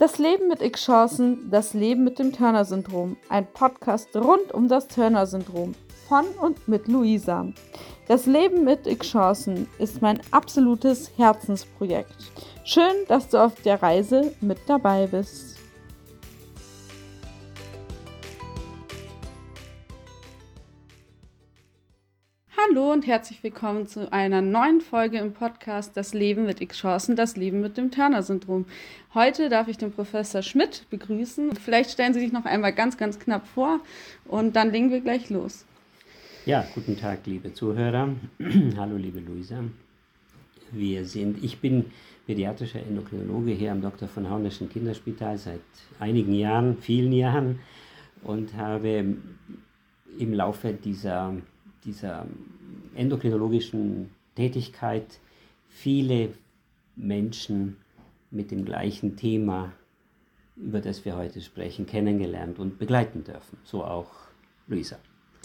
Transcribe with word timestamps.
Das 0.00 0.16
Leben 0.16 0.48
mit 0.48 0.62
X-Chancen, 0.62 1.50
das 1.50 1.74
Leben 1.74 2.04
mit 2.04 2.18
dem 2.18 2.32
Turner-Syndrom. 2.32 3.18
Ein 3.28 3.46
Podcast 3.52 4.08
rund 4.16 4.50
um 4.50 4.66
das 4.66 4.88
Turner-Syndrom. 4.88 5.74
Von 6.08 6.24
und 6.40 6.66
mit 6.66 6.88
Luisa. 6.88 7.46
Das 8.08 8.24
Leben 8.24 8.64
mit 8.64 8.86
X-Chancen 8.86 9.68
ist 9.78 10.00
mein 10.00 10.22
absolutes 10.30 11.10
Herzensprojekt. 11.18 12.16
Schön, 12.64 12.94
dass 13.08 13.28
du 13.28 13.44
auf 13.44 13.60
der 13.60 13.82
Reise 13.82 14.34
mit 14.40 14.60
dabei 14.66 15.06
bist. 15.06 15.59
Hallo 22.70 22.92
und 22.92 23.06
herzlich 23.06 23.42
willkommen 23.42 23.88
zu 23.88 24.12
einer 24.12 24.42
neuen 24.42 24.80
Folge 24.80 25.18
im 25.18 25.32
Podcast 25.32 25.96
Das 25.96 26.14
Leben 26.14 26.46
mit 26.46 26.60
X-Chancen, 26.60 27.16
das 27.16 27.36
Leben 27.36 27.60
mit 27.60 27.76
dem 27.76 27.90
Turner-Syndrom. 27.90 28.64
Heute 29.12 29.48
darf 29.48 29.66
ich 29.66 29.76
den 29.76 29.90
Professor 29.90 30.42
Schmidt 30.42 30.84
begrüßen. 30.88 31.56
Vielleicht 31.56 31.90
stellen 31.90 32.14
Sie 32.14 32.20
sich 32.20 32.32
noch 32.32 32.44
einmal 32.44 32.72
ganz, 32.72 32.96
ganz 32.96 33.18
knapp 33.18 33.48
vor 33.48 33.80
und 34.26 34.54
dann 34.54 34.70
legen 34.70 34.92
wir 34.92 35.00
gleich 35.00 35.30
los. 35.30 35.64
Ja, 36.46 36.64
guten 36.74 36.96
Tag, 36.96 37.26
liebe 37.26 37.52
Zuhörer. 37.52 38.10
Hallo, 38.76 38.96
liebe 38.96 39.18
Luisa. 39.18 39.64
Wir 40.70 41.04
sind, 41.04 41.42
ich 41.42 41.58
bin 41.58 41.86
pädiatrischer 42.26 42.80
Endokrinologe 42.80 43.50
hier 43.50 43.72
am 43.72 43.82
Dr. 43.82 44.06
von 44.06 44.30
Haunerschen 44.30 44.70
Kinderspital 44.70 45.38
seit 45.38 45.60
einigen 45.98 46.34
Jahren, 46.34 46.76
vielen 46.80 47.12
Jahren 47.12 47.58
und 48.22 48.54
habe 48.54 49.16
im 50.18 50.34
Laufe 50.34 50.72
dieser 50.72 51.34
dieser 51.84 52.26
endokrinologischen 52.94 54.10
Tätigkeit 54.34 55.18
viele 55.68 56.34
Menschen 56.96 57.76
mit 58.30 58.50
dem 58.50 58.64
gleichen 58.64 59.16
Thema, 59.16 59.72
über 60.56 60.80
das 60.80 61.04
wir 61.04 61.16
heute 61.16 61.40
sprechen, 61.40 61.86
kennengelernt 61.86 62.58
und 62.58 62.78
begleiten 62.78 63.24
dürfen. 63.24 63.58
So 63.64 63.84
auch 63.84 64.10
Luisa. 64.66 64.96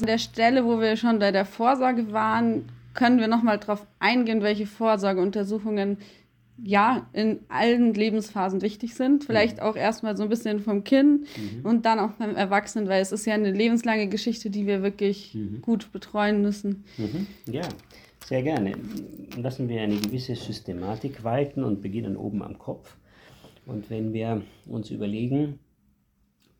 An 0.02 0.08
der 0.08 0.18
Stelle, 0.18 0.66
wo 0.66 0.80
wir 0.80 0.98
schon 0.98 1.20
bei 1.20 1.32
der 1.32 1.46
Vorsorge 1.46 2.12
waren, 2.12 2.70
können 2.94 3.20
wir 3.20 3.28
nochmal 3.28 3.60
darauf 3.60 3.86
eingehen, 4.00 4.42
welche 4.42 4.68
Vorsorgeuntersuchungen 4.68 5.98
ja 6.58 7.08
in 7.14 7.40
allen 7.50 7.94
Lebensphasen 7.94 8.62
wichtig 8.62 8.96
sind. 8.96 9.24
Vielleicht 9.24 9.58
mhm. 9.58 9.64
auch 9.64 9.76
erstmal 9.76 10.16
so 10.16 10.24
ein 10.24 10.30
bisschen 10.30 10.60
vom 10.60 10.84
Kind 10.84 11.28
mhm. 11.38 11.66
und 11.66 11.86
dann 11.86 12.00
auch 12.00 12.12
beim 12.12 12.36
Erwachsenen, 12.36 12.88
weil 12.88 13.02
es 13.02 13.12
ist 13.12 13.26
ja 13.26 13.34
eine 13.34 13.52
lebenslange 13.52 14.08
Geschichte, 14.08 14.50
die 14.50 14.66
wir 14.66 14.82
wirklich 14.82 15.36
mhm. 15.36 15.62
gut 15.62 15.92
betreuen 15.92 16.42
müssen. 16.42 16.86
Mhm. 16.98 17.28
Ja, 17.52 17.68
sehr 18.26 18.44
gerne. 18.44 18.74
Lassen 19.38 19.68
wir 19.70 19.82
eine 19.82 19.98
gewisse 19.98 20.36
Systematik 20.36 21.24
walten 21.24 21.64
und 21.64 21.82
beginnen 21.82 22.16
oben 22.16 22.42
am 22.42 22.58
Kopf. 22.58 22.96
Und 23.66 23.90
wenn 23.90 24.14
wir 24.14 24.42
uns 24.68 24.92
überlegen, 24.92 25.60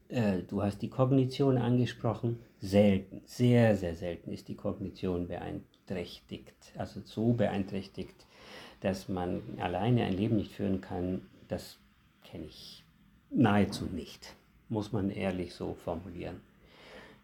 äh, 0.10 0.40
du 0.48 0.62
hast 0.62 0.82
die 0.82 0.90
Kognition 0.90 1.58
angesprochen, 1.58 2.40
selten, 2.60 3.22
sehr, 3.26 3.76
sehr 3.76 3.96
selten 3.96 4.32
ist 4.32 4.48
die 4.48 4.56
Kognition 4.56 5.28
beeinträchtigt, 5.28 6.74
also 6.78 7.02
so 7.04 7.34
beeinträchtigt, 7.34 8.26
dass 8.86 9.10
man 9.10 9.42
alleine 9.58 10.04
ein 10.04 10.16
Leben 10.16 10.36
nicht 10.36 10.52
führen 10.52 10.80
kann, 10.80 11.22
das 11.48 11.80
kenne 12.24 12.46
ich 12.46 12.84
nahezu 13.32 13.86
nicht, 13.86 14.36
muss 14.70 14.92
man 14.92 15.10
ehrlich 15.10 15.56
so 15.56 15.74
formulieren. 15.74 16.40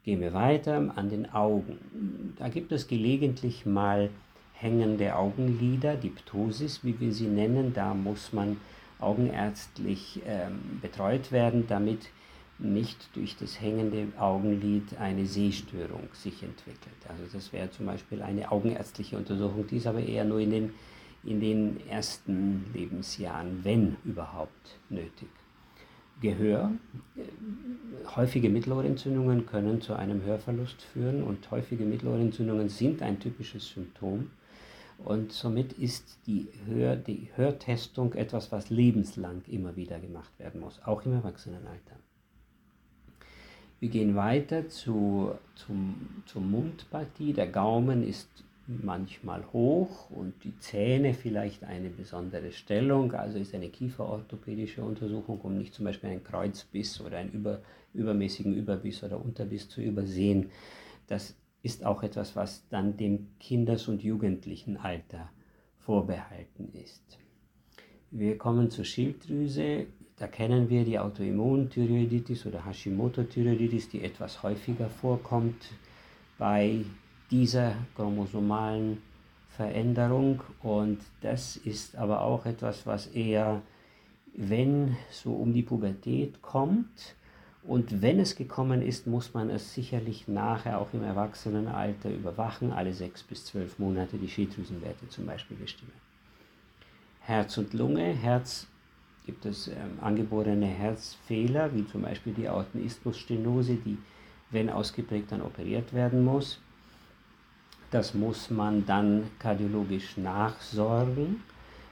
Gehen 0.04 0.22
wir 0.22 0.34
weiter 0.34 0.92
an 0.96 1.10
den 1.10 1.32
Augen. 1.32 2.34
Da 2.40 2.50
gibt 2.50 2.72
es 2.72 2.88
gelegentlich 2.88 3.68
mal 3.68 4.10
hängende 4.54 5.16
Augenlider, 5.16 5.98
die 5.98 6.10
Ptosis, 6.10 6.84
wie 6.84 7.00
wir 7.00 7.14
sie 7.14 7.28
nennen. 7.28 7.74
Da 7.76 7.94
muss 7.94 8.34
man 8.34 8.58
augenärztlich 9.00 10.20
ähm, 10.26 10.80
betreut 10.82 11.32
werden, 11.32 11.68
damit 11.68 12.10
nicht 12.58 13.16
durch 13.16 13.38
das 13.38 13.62
hängende 13.62 14.08
Augenlid 14.18 14.98
eine 15.00 15.28
Sehstörung 15.28 16.10
sich 16.14 16.42
entwickelt. 16.42 16.98
Also 17.08 17.22
das 17.32 17.54
wäre 17.54 17.70
zum 17.70 17.86
Beispiel 17.86 18.24
eine 18.24 18.52
augenärztliche 18.52 19.16
Untersuchung, 19.16 19.68
die 19.68 19.78
ist 19.78 19.86
aber 19.86 20.02
eher 20.02 20.26
nur 20.26 20.40
in 20.40 20.50
den 20.50 20.74
in 21.24 21.40
den 21.40 21.88
ersten 21.88 22.66
Lebensjahren, 22.74 23.64
wenn 23.64 23.98
überhaupt 24.04 24.80
nötig. 24.90 25.30
Gehör. 26.22 26.72
Häufige 28.16 28.50
Mittelohrentzündungen 28.50 29.46
können 29.46 29.82
zu 29.82 29.94
einem 29.94 30.24
Hörverlust 30.24 30.82
führen 30.82 31.24
und 31.24 31.50
häufige 31.50 31.84
Mittelohrentzündungen 31.84 32.70
sind 32.70 33.02
ein 33.02 33.20
typisches 33.20 33.70
Symptom. 33.70 34.30
Und 35.04 35.32
somit 35.32 35.74
ist 35.74 36.20
die, 36.28 36.48
Hör, 36.68 36.96
die 36.96 37.30
Hörtestung 37.36 38.14
etwas, 38.14 38.52
was 38.52 38.70
lebenslang 38.70 39.42
immer 39.48 39.76
wieder 39.76 40.00
gemacht 40.00 40.32
werden 40.38 40.62
muss, 40.62 40.80
auch 40.86 41.04
im 41.06 41.14
Erwachsenenalter. 41.14 41.96
Wir 43.80 43.90
gehen 43.90 44.16
weiter 44.16 44.70
zu, 44.70 45.32
zum, 45.56 45.96
zur 46.28 46.44
Mundpartie. 46.44 47.34
Der 47.34 47.48
Gaumen 47.48 48.08
ist 48.08 48.30
manchmal 48.68 49.44
hoch 49.52 50.10
und 50.12 50.44
die 50.44 50.58
Zähne 50.60 51.14
vielleicht 51.14 51.64
eine 51.64 51.90
besondere 51.90 52.52
Stellung. 52.52 53.14
Also 53.14 53.38
ist 53.38 53.54
eine 53.54 53.70
kieferorthopädische 53.70 54.84
Untersuchung, 54.84 55.42
um 55.42 55.58
nicht 55.58 55.74
zum 55.74 55.86
Beispiel 55.86 56.10
einen 56.10 56.24
Kreuzbiss 56.24 57.02
oder 57.02 57.18
einen 57.18 57.32
über, 57.32 57.62
übermäßigen 57.94 58.54
Überbiss 58.54 59.04
oder 59.04 59.24
Unterbiss 59.24 59.68
zu 59.70 59.82
übersehen. 59.82 60.52
Das 61.08 61.36
ist 61.64 61.86
auch 61.86 62.04
etwas, 62.04 62.36
was 62.36 62.68
dann 62.70 62.98
dem 62.98 63.28
Kinders- 63.40 63.88
und 63.88 64.04
Jugendlichenalter 64.04 65.30
vorbehalten 65.80 66.72
ist. 66.74 67.20
Wir 68.12 68.38
kommen 68.38 68.70
zur 68.70 68.86
Schilddrüse. 68.86 69.88
Da 70.18 70.28
kennen 70.28 70.70
wir 70.70 70.86
die 70.86 71.00
Autoimmunthyreoiditis 71.00 72.46
oder 72.46 72.66
Hashimoto-Thyreoiditis, 72.66 73.90
die 73.90 74.04
etwas 74.04 74.44
häufiger 74.44 74.90
vorkommt 74.90 75.72
bei 76.38 76.86
dieser 77.32 77.74
chromosomalen 77.96 79.02
Veränderung. 79.50 80.44
Und 80.62 81.00
das 81.22 81.56
ist 81.56 81.96
aber 81.96 82.22
auch 82.22 82.46
etwas, 82.46 82.86
was 82.86 83.08
eher, 83.08 83.62
wenn 84.36 84.96
so 85.10 85.34
um 85.34 85.54
die 85.54 85.64
Pubertät 85.64 86.42
kommt, 86.42 87.16
und 87.64 88.02
wenn 88.02 88.20
es 88.20 88.36
gekommen 88.36 88.82
ist, 88.82 89.06
muss 89.06 89.34
man 89.34 89.50
es 89.50 89.74
sicherlich 89.74 90.28
nachher 90.28 90.80
auch 90.80 90.94
im 90.94 91.04
Erwachsenenalter 91.04 92.10
überwachen, 92.10 92.72
alle 92.72 92.94
sechs 92.94 93.22
bis 93.22 93.46
zwölf 93.46 93.78
Monate 93.78 94.18
die 94.18 94.28
Schilddrüsenwerte 94.28 95.08
zum 95.10 95.28
Beispiel 95.28 95.58
bestimmen. 95.58 95.92
Herz 97.22 97.58
und 97.60 97.74
Lunge, 97.74 98.14
Herz 98.14 98.66
gibt 99.28 99.46
es 99.46 99.68
ähm, 99.68 100.00
angeborene 100.02 100.66
Herzfehler, 100.66 101.74
wie 101.76 101.86
zum 101.86 102.02
Beispiel 102.02 102.34
die 102.34 102.50
Aortenisthmusstenose, 102.50 103.76
die, 103.76 104.00
wenn 104.50 104.72
ausgeprägt, 104.72 105.32
dann 105.32 105.44
operiert 105.44 105.94
werden 105.94 106.26
muss. 106.26 106.60
Das 107.92 108.14
muss 108.14 108.50
man 108.50 108.86
dann 108.86 109.30
kardiologisch 109.38 110.16
nachsorgen. 110.16 111.44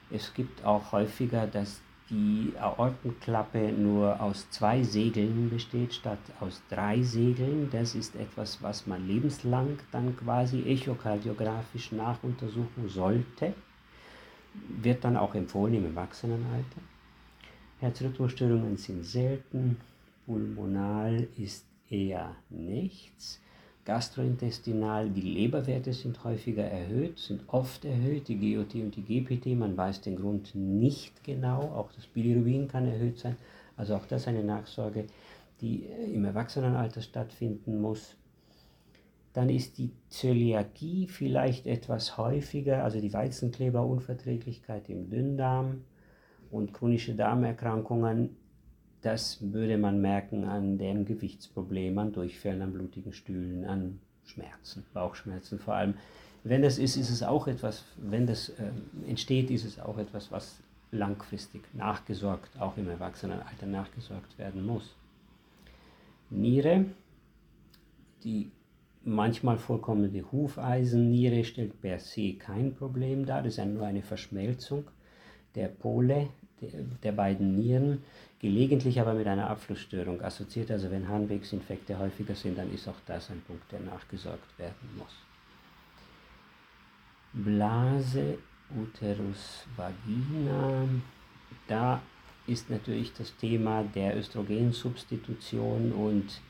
Es 0.10 0.34
gibt 0.34 0.64
auch 0.64 0.94
häufiger, 0.94 1.46
dass 1.46 1.82
die 2.10 2.54
Aortenklappe 2.58 3.74
nur 3.74 4.20
aus 4.22 4.50
zwei 4.50 4.82
Segeln 4.82 5.50
besteht 5.50 5.94
statt 5.94 6.20
aus 6.40 6.62
drei 6.70 7.04
Segeln. 7.04 7.70
Das 7.70 7.96
ist 7.96 8.16
etwas, 8.16 8.64
was 8.64 8.88
man 8.88 9.06
lebenslang 9.08 9.78
dann 9.92 10.16
quasi 10.16 10.64
echokardiografisch 10.64 11.92
nachuntersuchen 11.92 12.88
sollte. 12.88 13.54
Wird 14.82 15.04
dann 15.04 15.18
auch 15.18 15.36
empfohlen 15.36 15.76
im 15.76 15.86
Erwachsenenalter. 15.86 16.82
Herzrhythmusstörungen 17.82 18.78
sind 18.78 19.04
selten, 19.06 19.78
pulmonal 20.26 21.28
ist 21.38 21.66
eher 21.90 22.36
nichts 22.50 23.42
gastrointestinal, 23.86 25.10
die 25.10 25.22
Leberwerte 25.22 25.94
sind 25.94 26.24
häufiger 26.24 26.64
erhöht, 26.64 27.18
sind 27.18 27.42
oft 27.48 27.86
erhöht, 27.86 28.28
die 28.28 28.56
GOT 28.56 28.76
und 28.76 28.96
die 28.96 29.02
GPT, 29.04 29.58
man 29.58 29.76
weiß 29.76 30.02
den 30.02 30.16
Grund 30.16 30.54
nicht 30.54 31.24
genau, 31.24 31.62
auch 31.62 31.92
das 31.94 32.06
Bilirubin 32.06 32.68
kann 32.68 32.88
erhöht 32.88 33.18
sein, 33.18 33.36
also 33.78 33.96
auch 33.96 34.06
das 34.06 34.28
eine 34.28 34.44
Nachsorge, 34.44 35.06
die 35.62 35.86
im 36.14 36.26
Erwachsenenalter 36.26 37.02
stattfinden 37.02 37.82
muss. 37.82 38.16
Dann 39.34 39.50
ist 39.50 39.78
die 39.78 39.92
Zöliakie 40.10 41.08
vielleicht 41.08 41.68
etwas 41.68 42.18
häufiger, 42.18 42.84
also 42.84 43.00
die 43.00 43.14
Weizenkleberunverträglichkeit 43.14 44.90
im 44.90 45.10
Dünndarm 45.10 45.84
und 46.52 46.74
chronische 46.74 47.16
Darmerkrankungen 47.16 48.36
das 49.02 49.38
würde 49.42 49.78
man 49.78 50.02
merken 50.02 50.44
an 50.44 50.78
dem 50.78 51.06
Gewichtsproblem, 51.06 51.98
an 51.98 52.12
Durchfällen, 52.12 52.62
an 52.62 52.74
blutigen 52.74 53.14
Stühlen, 53.14 53.66
an 53.66 54.00
Schmerzen, 54.26 54.86
Bauchschmerzen 54.94 55.60
vor 55.60 55.76
allem. 55.76 55.96
Wenn 56.44 56.62
das 56.62 56.78
ist, 56.78 56.96
ist 56.96 57.10
es 57.10 57.24
auch 57.24 57.48
etwas, 57.48 57.84
wenn 57.98 58.28
das 58.28 58.50
äh, 58.50 58.72
entsteht, 59.08 59.50
ist 59.52 59.66
es 59.66 59.80
auch 59.80 59.98
etwas, 59.98 60.32
was 60.32 60.60
langfristig 60.92 61.62
nachgesorgt, 61.74 62.60
auch 62.60 62.78
im 62.78 62.90
Erwachsenenalter 62.90 63.66
nachgesorgt 63.66 64.38
werden 64.38 64.66
muss. 64.66 64.96
Niere, 66.30 66.86
die 68.24 68.52
manchmal 69.04 69.58
vorkommende 69.58 70.32
Hufeisenniere 70.32 71.44
stellt 71.44 71.82
per 71.82 72.00
se 72.00 72.34
kein 72.34 72.76
Problem 72.76 73.26
dar, 73.26 73.44
das 73.44 73.58
ist 73.58 73.66
nur 73.66 73.86
eine 73.86 74.02
Verschmelzung 74.02 74.86
der 75.56 75.68
Pole 75.68 76.30
der, 77.04 77.12
beiden 77.12 77.56
Nieren, 77.56 78.04
gelegentlich 78.40 79.00
aber 79.00 79.14
mit 79.14 79.28
einer 79.28 79.50
Abflussstörung 79.50 80.22
assoziiert. 80.22 80.72
Also 80.72 80.92
wenn 80.92 81.08
Harnwegsinfekte 81.08 81.98
häufiger 81.98 82.36
sind, 82.36 82.58
dann 82.58 82.74
ist 82.74 82.88
auch 82.88 83.00
das 83.06 83.30
ein 83.30 83.42
Punkt, 83.42 83.72
der 83.72 83.80
nachgesorgt 83.82 84.58
werden 84.58 84.90
muss. 84.98 85.16
Blase, 87.34 88.38
Uterus, 88.76 89.66
Vagina, 89.76 90.88
da 91.68 92.02
ist 92.48 92.70
natürlich 92.70 93.14
das 93.14 93.36
Thema 93.38 93.84
der 93.84 94.18
Östrogensubstitution 94.18 95.92
und 95.92 96.42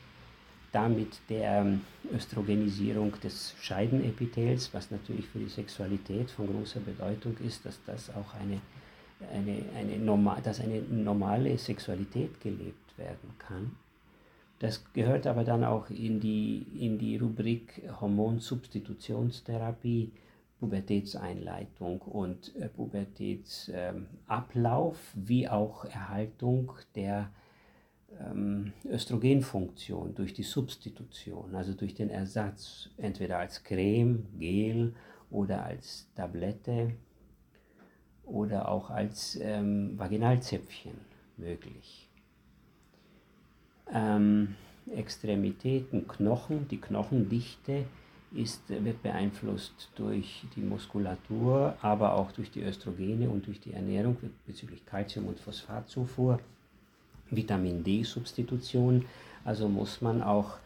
damit 0.72 1.18
der 1.28 1.78
Östrogenisierung 2.12 3.12
des 3.20 3.54
Scheidenepithels, 3.60 4.72
was 4.72 4.90
natürlich 4.90 5.26
für 5.26 5.40
die 5.40 5.48
Sexualität 5.48 6.30
von 6.30 6.46
großer 6.46 6.80
Bedeutung 6.80 7.36
ist, 7.38 7.66
dass 7.66 7.80
das 7.84 8.10
auch 8.10 8.34
eine, 8.34 8.60
eine, 9.32 9.64
eine, 9.76 9.98
normal, 9.98 10.40
dass 10.42 10.60
eine 10.60 10.82
normale 10.82 11.56
Sexualität 11.58 12.40
gelebt 12.40 12.96
werden 12.98 13.30
kann. 13.38 13.76
Das 14.58 14.84
gehört 14.92 15.26
aber 15.26 15.44
dann 15.44 15.64
auch 15.64 15.88
in 15.90 16.20
die, 16.20 16.66
in 16.78 16.98
die 16.98 17.16
Rubrik 17.16 17.82
Hormonsubstitutionstherapie, 18.00 20.12
Pubertätseinleitung 20.60 22.02
und 22.02 22.54
äh, 22.56 22.68
Pubertätsablauf, 22.68 25.14
ähm, 25.16 25.22
wie 25.26 25.48
auch 25.48 25.86
Erhaltung 25.86 26.72
der 26.94 27.30
ähm, 28.18 28.74
Östrogenfunktion 28.84 30.14
durch 30.14 30.34
die 30.34 30.42
Substitution, 30.42 31.54
also 31.54 31.72
durch 31.72 31.94
den 31.94 32.10
Ersatz, 32.10 32.90
entweder 32.98 33.38
als 33.38 33.64
Creme, 33.64 34.26
Gel 34.38 34.92
oder 35.30 35.64
als 35.64 36.10
Tablette 36.14 36.92
oder 38.30 38.68
auch 38.68 38.90
als 38.90 39.38
ähm, 39.40 39.98
Vaginalzäpfchen 39.98 40.94
möglich. 41.36 42.08
Ähm, 43.92 44.54
Extremitäten, 44.94 46.06
Knochen, 46.08 46.68
die 46.68 46.80
Knochendichte 46.80 47.84
ist, 48.32 48.68
wird 48.68 49.02
beeinflusst 49.02 49.90
durch 49.96 50.44
die 50.54 50.60
Muskulatur, 50.60 51.74
aber 51.82 52.14
auch 52.14 52.30
durch 52.32 52.50
die 52.50 52.62
Östrogene 52.62 53.28
und 53.28 53.46
durch 53.46 53.60
die 53.60 53.72
Ernährung 53.72 54.16
bezüglich 54.46 54.86
Kalzium- 54.86 55.26
und 55.26 55.40
Phosphatzufuhr. 55.40 56.38
Vitamin 57.30 57.84
D-Substitution. 57.84 59.04
Also 59.44 59.68
muss 59.68 60.00
man 60.00 60.22
auch 60.22 60.58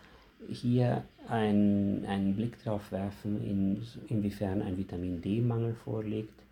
hier 0.48 1.04
ein, 1.28 2.04
einen 2.06 2.34
Blick 2.36 2.62
darauf 2.64 2.90
werfen, 2.92 3.42
in, 3.44 3.82
inwiefern 4.08 4.62
ein 4.62 4.76
Vitamin 4.76 5.22
D-Mangel 5.22 5.74
vorliegt. 5.74 6.43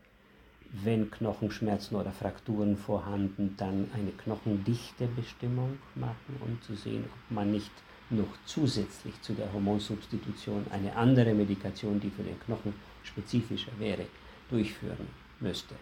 Wenn 0.72 1.10
Knochenschmerzen 1.10 1.96
oder 1.96 2.12
Frakturen 2.12 2.78
vorhanden, 2.78 3.54
dann 3.58 3.90
eine 3.94 4.10
Knochendichtebestimmung 4.10 5.78
machen, 5.94 6.36
um 6.40 6.60
zu 6.62 6.74
sehen, 6.74 7.04
ob 7.04 7.34
man 7.34 7.50
nicht 7.50 7.70
noch 8.08 8.38
zusätzlich 8.46 9.20
zu 9.20 9.34
der 9.34 9.52
Hormonsubstitution 9.52 10.64
eine 10.70 10.96
andere 10.96 11.34
Medikation, 11.34 12.00
die 12.00 12.08
für 12.08 12.22
den 12.22 12.40
Knochen 12.40 12.72
spezifischer 13.02 13.72
wäre, 13.78 14.06
durchführen 14.48 15.08
müsste. 15.40 15.74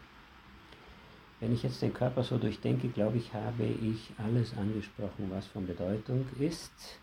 Wenn 1.39 1.53
ich 1.53 1.63
jetzt 1.63 1.81
den 1.83 1.95
Körper 1.95 2.25
so 2.25 2.37
durchdenke, 2.37 2.89
glaube 2.89 3.19
ich, 3.19 3.33
habe 3.33 3.65
ich 3.65 4.13
alles 4.19 4.57
angesprochen, 4.57 5.31
was 5.31 5.47
von 5.47 5.69
Bedeutung 5.69 6.27
ist 6.41 6.99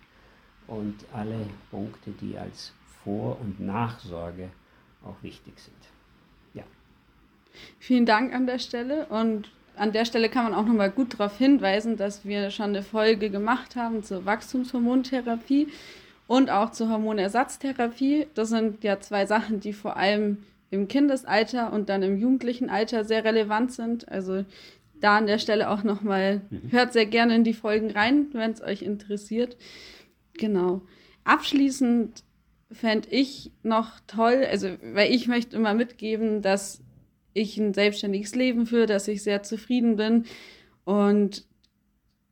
und 0.67 1.05
alle 1.13 1.47
Punkte, 1.71 2.11
die 2.11 2.37
als 2.37 2.73
Vor- 3.03 3.39
und 3.39 3.61
Nachsorge 3.61 4.49
auch 5.03 5.15
wichtig 5.23 5.57
sind. 5.57 5.96
Vielen 7.79 8.05
Dank 8.05 8.33
an 8.33 8.47
der 8.47 8.59
Stelle 8.59 9.05
und 9.07 9.49
an 9.75 9.91
der 9.91 10.05
Stelle 10.05 10.29
kann 10.29 10.43
man 10.43 10.53
auch 10.53 10.65
nochmal 10.65 10.89
gut 10.89 11.13
darauf 11.13 11.37
hinweisen, 11.37 11.97
dass 11.97 12.25
wir 12.25 12.49
schon 12.49 12.69
eine 12.69 12.83
Folge 12.83 13.29
gemacht 13.29 13.75
haben 13.75 14.03
zur 14.03 14.25
Wachstumshormontherapie 14.25 15.67
und 16.25 16.49
auch 16.49 16.71
zur 16.71 16.89
Hormonersatztherapie. 16.89 18.27
Das 18.33 18.49
sind 18.49 18.83
ja 18.83 18.99
zwei 18.99 19.25
Sachen, 19.25 19.59
die 19.59 19.73
vor 19.73 19.97
allem 19.97 20.39
im 20.71 20.87
Kindesalter 20.87 21.71
und 21.71 21.89
dann 21.89 22.03
im 22.03 22.17
jugendlichen 22.17 22.69
Alter 22.69 23.05
sehr 23.05 23.23
relevant 23.23 23.71
sind. 23.71 24.09
Also 24.09 24.43
da 24.99 25.17
an 25.17 25.27
der 25.27 25.37
Stelle 25.37 25.69
auch 25.69 25.83
nochmal, 25.83 26.41
mhm. 26.49 26.71
hört 26.71 26.93
sehr 26.93 27.05
gerne 27.05 27.35
in 27.35 27.43
die 27.43 27.53
Folgen 27.53 27.91
rein, 27.91 28.27
wenn 28.33 28.51
es 28.51 28.61
euch 28.61 28.81
interessiert. 28.81 29.57
Genau. 30.33 30.81
Abschließend 31.23 32.23
fände 32.71 33.07
ich 33.11 33.51
noch 33.63 33.99
toll, 34.07 34.45
also 34.49 34.69
weil 34.81 35.13
ich 35.13 35.27
möchte 35.27 35.55
immer 35.55 35.73
mitgeben, 35.73 36.41
dass 36.41 36.81
ich 37.37 37.57
ein 37.57 37.73
selbstständiges 37.73 38.35
Leben 38.35 38.65
führe, 38.65 38.85
dass 38.85 39.07
ich 39.07 39.23
sehr 39.23 39.43
zufrieden 39.43 39.95
bin. 39.95 40.25
Und 40.85 41.45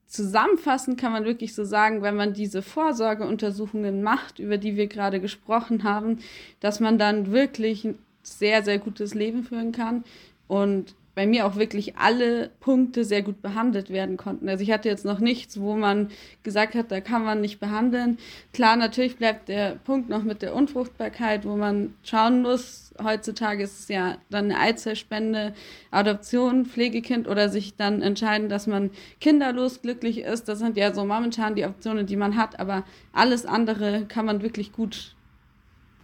zusammenfassend 0.07 0.99
kann 0.99 1.11
man 1.11 1.25
wirklich 1.25 1.53
so 1.53 1.63
sagen, 1.63 2.01
wenn 2.01 2.15
man 2.15 2.33
diese 2.33 2.61
Vorsorgeuntersuchungen 2.61 4.01
macht, 4.01 4.39
über 4.39 4.57
die 4.57 4.75
wir 4.75 4.87
gerade 4.87 5.19
gesprochen 5.19 5.83
haben, 5.83 6.19
dass 6.59 6.79
man 6.79 6.97
dann 6.97 7.31
wirklich 7.31 7.87
sehr, 8.23 8.63
sehr 8.63 8.79
gutes 8.79 9.13
Leben 9.13 9.43
führen 9.43 9.71
kann 9.71 10.03
und 10.47 10.95
bei 11.15 11.25
mir 11.25 11.45
auch 11.45 11.55
wirklich 11.55 11.95
alle 11.97 12.51
Punkte 12.59 13.05
sehr 13.05 13.21
gut 13.21 13.41
behandelt 13.41 13.89
werden 13.89 14.17
konnten. 14.17 14.49
Also 14.49 14.63
ich 14.63 14.71
hatte 14.71 14.89
jetzt 14.89 15.05
noch 15.05 15.19
nichts, 15.19 15.59
wo 15.59 15.75
man 15.75 16.09
gesagt 16.43 16.75
hat, 16.75 16.91
da 16.91 16.99
kann 16.99 17.23
man 17.23 17.39
nicht 17.39 17.61
behandeln. 17.61 18.17
Klar, 18.53 18.75
natürlich 18.75 19.15
bleibt 19.15 19.47
der 19.47 19.75
Punkt 19.75 20.09
noch 20.09 20.23
mit 20.23 20.41
der 20.41 20.53
Unfruchtbarkeit, 20.53 21.45
wo 21.45 21.55
man 21.55 21.93
schauen 22.03 22.41
muss. 22.41 22.93
Heutzutage 23.01 23.63
ist 23.63 23.79
es 23.79 23.87
ja 23.87 24.17
dann 24.29 24.45
eine 24.45 24.59
Eizellspende, 24.59 25.53
Adoption, 25.89 26.65
Pflegekind 26.65 27.29
oder 27.29 27.47
sich 27.47 27.75
dann 27.75 28.01
entscheiden, 28.01 28.49
dass 28.49 28.67
man 28.67 28.91
kinderlos 29.21 29.81
glücklich 29.81 30.19
ist. 30.19 30.49
Das 30.49 30.59
sind 30.59 30.75
ja 30.75 30.93
so 30.93 31.05
momentan 31.05 31.55
die 31.55 31.65
Optionen, 31.65 32.05
die 32.05 32.17
man 32.17 32.35
hat. 32.35 32.59
Aber 32.59 32.83
alles 33.13 33.45
andere 33.45 34.05
kann 34.05 34.25
man 34.25 34.41
wirklich 34.41 34.73
gut 34.73 35.15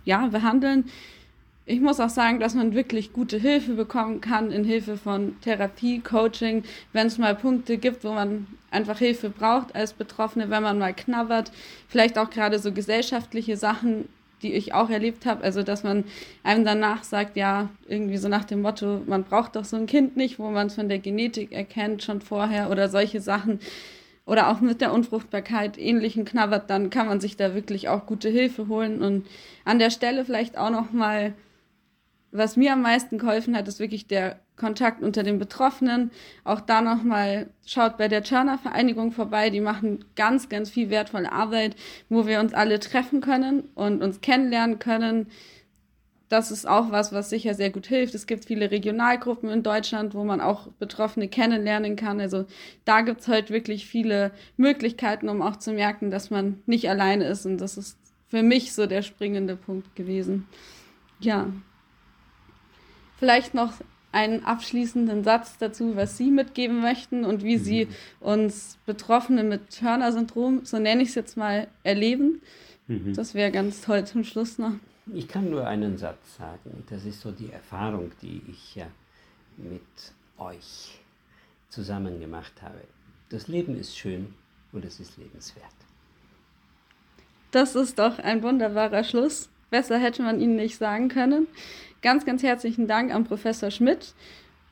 ja, 0.05 0.27
behandeln 0.27 0.85
ich 1.65 1.79
muss 1.79 1.99
auch 1.99 2.09
sagen, 2.09 2.39
dass 2.39 2.55
man 2.55 2.73
wirklich 2.73 3.13
gute 3.13 3.37
Hilfe 3.37 3.73
bekommen 3.73 4.19
kann 4.19 4.51
in 4.51 4.63
Hilfe 4.63 4.97
von 4.97 5.39
Therapie, 5.41 5.99
Coaching, 5.99 6.63
wenn 6.91 7.07
es 7.07 7.17
mal 7.17 7.35
Punkte 7.35 7.77
gibt, 7.77 8.03
wo 8.03 8.11
man 8.13 8.47
einfach 8.71 8.97
Hilfe 8.97 9.29
braucht 9.29 9.75
als 9.75 9.93
Betroffene, 9.93 10.49
wenn 10.49 10.63
man 10.63 10.79
mal 10.79 10.93
knabbert, 10.93 11.51
vielleicht 11.87 12.17
auch 12.17 12.29
gerade 12.29 12.57
so 12.57 12.71
gesellschaftliche 12.71 13.57
Sachen, 13.57 14.09
die 14.41 14.53
ich 14.53 14.73
auch 14.73 14.89
erlebt 14.89 15.25
habe, 15.27 15.43
also 15.43 15.61
dass 15.61 15.83
man 15.83 16.03
einem 16.41 16.65
danach 16.65 17.03
sagt, 17.03 17.37
ja, 17.37 17.69
irgendwie 17.87 18.17
so 18.17 18.27
nach 18.27 18.45
dem 18.45 18.61
Motto, 18.61 19.01
man 19.05 19.23
braucht 19.23 19.55
doch 19.55 19.65
so 19.65 19.77
ein 19.77 19.85
Kind 19.85 20.17
nicht, 20.17 20.39
wo 20.39 20.49
man 20.49 20.67
es 20.67 20.75
von 20.75 20.89
der 20.89 20.99
Genetik 20.99 21.51
erkennt 21.51 22.01
schon 22.01 22.21
vorher 22.21 22.71
oder 22.71 22.89
solche 22.89 23.21
Sachen. 23.21 23.59
Oder 24.25 24.49
auch 24.49 24.61
mit 24.61 24.81
der 24.81 24.93
Unfruchtbarkeit 24.93 25.77
ähnlichen 25.77 26.25
knabbert, 26.25 26.69
dann 26.69 26.89
kann 26.89 27.07
man 27.07 27.19
sich 27.19 27.37
da 27.37 27.53
wirklich 27.55 27.89
auch 27.89 28.05
gute 28.05 28.29
Hilfe 28.29 28.67
holen. 28.67 29.01
Und 29.01 29.27
an 29.65 29.79
der 29.79 29.89
Stelle 29.89 30.25
vielleicht 30.25 30.57
auch 30.57 30.69
noch 30.69 30.91
mal 30.91 31.33
was 32.31 32.55
mir 32.55 32.73
am 32.73 32.81
meisten 32.81 33.17
geholfen 33.17 33.55
hat, 33.55 33.67
ist 33.67 33.79
wirklich 33.79 34.07
der 34.07 34.39
Kontakt 34.55 35.01
unter 35.01 35.23
den 35.23 35.39
Betroffenen. 35.39 36.11
Auch 36.43 36.61
da 36.61 36.81
nochmal 36.81 37.49
schaut 37.65 37.97
bei 37.97 38.07
der 38.07 38.23
Turner 38.23 38.57
Vereinigung 38.57 39.11
vorbei. 39.11 39.49
Die 39.49 39.59
machen 39.59 40.05
ganz, 40.15 40.49
ganz 40.49 40.69
viel 40.69 40.89
wertvolle 40.89 41.31
Arbeit, 41.31 41.75
wo 42.09 42.27
wir 42.27 42.39
uns 42.39 42.53
alle 42.53 42.79
treffen 42.79 43.21
können 43.21 43.69
und 43.75 44.01
uns 44.01 44.21
kennenlernen 44.21 44.79
können. 44.79 45.27
Das 46.29 46.49
ist 46.49 46.65
auch 46.65 46.91
was, 46.91 47.11
was 47.11 47.29
sicher 47.29 47.55
sehr 47.55 47.71
gut 47.71 47.87
hilft. 47.87 48.15
Es 48.15 48.27
gibt 48.27 48.45
viele 48.45 48.71
Regionalgruppen 48.71 49.49
in 49.49 49.63
Deutschland, 49.63 50.13
wo 50.13 50.23
man 50.23 50.39
auch 50.39 50.67
Betroffene 50.79 51.27
kennenlernen 51.27 51.97
kann. 51.97 52.21
Also 52.21 52.45
da 52.85 53.01
gibt 53.01 53.21
es 53.21 53.27
heute 53.27 53.53
wirklich 53.53 53.85
viele 53.85 54.31
Möglichkeiten, 54.55 55.27
um 55.27 55.41
auch 55.41 55.57
zu 55.57 55.73
merken, 55.73 56.09
dass 56.09 56.29
man 56.29 56.61
nicht 56.65 56.89
alleine 56.89 57.25
ist. 57.25 57.45
Und 57.45 57.57
das 57.57 57.77
ist 57.77 57.97
für 58.29 58.43
mich 58.43 58.71
so 58.71 58.85
der 58.85 59.01
springende 59.01 59.57
Punkt 59.57 59.93
gewesen. 59.97 60.47
Ja, 61.19 61.51
Vielleicht 63.21 63.53
noch 63.53 63.73
einen 64.11 64.43
abschließenden 64.45 65.23
Satz 65.23 65.59
dazu, 65.59 65.95
was 65.95 66.17
Sie 66.17 66.31
mitgeben 66.31 66.81
möchten 66.81 67.23
und 67.23 67.43
wie 67.43 67.57
mhm. 67.57 67.63
Sie 67.63 67.87
uns 68.19 68.79
Betroffene 68.87 69.43
mit 69.43 69.77
Turner-Syndrom, 69.77 70.65
so 70.65 70.79
nenne 70.79 71.03
ich 71.03 71.09
es 71.09 71.15
jetzt 71.15 71.37
mal, 71.37 71.67
erleben. 71.83 72.41
Mhm. 72.87 73.13
Das 73.13 73.35
wäre 73.35 73.51
ganz 73.51 73.81
toll 73.81 74.07
zum 74.07 74.23
Schluss 74.23 74.57
noch. 74.57 74.73
Ich 75.13 75.27
kann 75.27 75.51
nur 75.51 75.67
einen 75.67 75.99
Satz 75.99 76.37
sagen. 76.39 76.83
Das 76.89 77.05
ist 77.05 77.21
so 77.21 77.29
die 77.29 77.51
Erfahrung, 77.51 78.11
die 78.23 78.41
ich 78.49 78.73
ja 78.73 78.87
mit 79.55 79.81
euch 80.39 80.99
zusammen 81.69 82.19
gemacht 82.19 82.59
habe. 82.63 82.81
Das 83.29 83.47
Leben 83.47 83.79
ist 83.79 83.95
schön 83.95 84.33
und 84.71 84.83
es 84.83 84.99
ist 84.99 85.17
lebenswert. 85.17 85.67
Das 87.51 87.75
ist 87.75 87.99
doch 87.99 88.17
ein 88.17 88.41
wunderbarer 88.41 89.03
Schluss. 89.03 89.47
Besser 89.71 89.97
hätte 89.97 90.21
man 90.21 90.39
Ihnen 90.39 90.55
nicht 90.55 90.77
sagen 90.77 91.09
können. 91.09 91.47
Ganz, 92.03 92.25
ganz 92.25 92.43
herzlichen 92.43 92.87
Dank 92.87 93.13
an 93.13 93.23
Professor 93.23 93.71
Schmidt. 93.71 94.13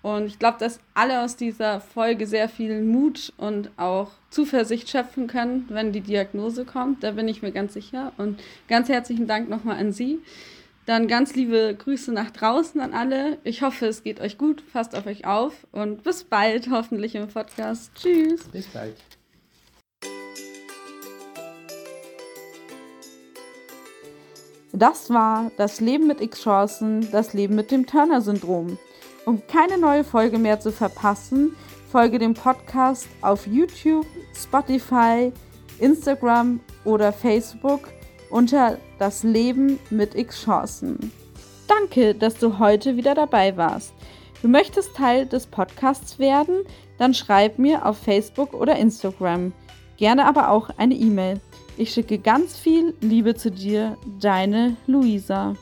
Und 0.02 0.28
ich 0.28 0.40
glaube, 0.40 0.58
dass 0.60 0.80
alle 0.94 1.22
aus 1.22 1.36
dieser 1.36 1.82
Folge 1.82 2.26
sehr 2.26 2.48
viel 2.48 2.82
Mut 2.84 3.34
und 3.38 3.70
auch 3.78 4.12
Zuversicht 4.30 4.90
schöpfen 4.90 5.28
können, 5.28 5.66
wenn 5.70 5.92
die 5.92 6.02
Diagnose 6.02 6.64
kommt. 6.64 7.04
Da 7.04 7.12
bin 7.12 7.28
ich 7.28 7.42
mir 7.42 7.52
ganz 7.52 7.74
sicher. 7.74 8.14
Und 8.18 8.40
ganz 8.68 8.88
herzlichen 8.88 9.28
Dank 9.28 9.50
nochmal 9.50 9.78
an 9.78 9.92
Sie. 9.92 10.20
Dann 10.86 11.08
ganz 11.08 11.36
liebe 11.36 11.76
Grüße 11.78 12.12
nach 12.12 12.32
draußen 12.32 12.80
an 12.82 12.94
alle. 12.94 13.38
Ich 13.44 13.62
hoffe, 13.62 13.88
es 13.88 14.04
geht 14.04 14.22
euch 14.22 14.38
gut. 14.38 14.64
Passt 14.72 14.96
auf 14.96 15.06
euch 15.06 15.26
auf 15.26 15.68
und 15.72 16.04
bis 16.04 16.24
bald, 16.24 16.70
hoffentlich 16.72 17.16
im 17.16 17.28
Podcast. 17.28 17.92
Tschüss. 17.96 18.44
Bis 18.46 18.68
bald. 18.68 18.96
Das 24.80 25.10
war 25.10 25.52
das 25.58 25.82
Leben 25.82 26.08
mit 26.08 26.22
X-Chancen, 26.22 27.12
das 27.12 27.34
Leben 27.34 27.54
mit 27.54 27.70
dem 27.70 27.86
Turner-Syndrom. 27.86 28.78
Um 29.26 29.46
keine 29.46 29.78
neue 29.78 30.06
Folge 30.06 30.38
mehr 30.38 30.62
zu 30.62 30.72
verpassen, 30.72 31.54
folge 31.92 32.18
dem 32.18 32.34
Podcast 32.34 33.10
auf 33.20 33.46
YouTube, 33.46 34.06
Spotify, 34.34 35.34
Instagram 35.80 36.62
oder 36.86 37.12
Facebook 37.12 37.90
unter 38.30 38.78
Das 39.00 39.24
Leben 39.24 39.80
mit 39.90 40.16
X-Chancen. 40.16 41.12
Danke, 41.68 42.16
dass 42.16 42.36
du 42.36 42.58
heute 42.58 42.96
wieder 42.96 43.16
dabei 43.16 43.58
warst. 43.58 43.94
Du 44.42 44.48
möchtest 44.48 44.96
Teil 44.96 45.26
des 45.26 45.46
Podcasts 45.46 46.20
werden? 46.20 46.62
Dann 46.98 47.14
schreib 47.14 47.60
mir 47.60 47.86
auf 47.86 47.98
Facebook 47.98 48.54
oder 48.54 48.78
Instagram. 48.78 49.52
Gerne 49.98 50.26
aber 50.26 50.50
auch 50.52 50.70
eine 50.78 50.96
E-Mail. 50.96 51.42
Ich 51.80 51.94
schicke 51.94 52.20
ganz 52.20 52.58
viel 52.58 52.94
Liebe 53.00 53.36
zu 53.36 53.52
dir, 53.52 53.98
deine 54.20 54.76
Luisa. 54.86 55.56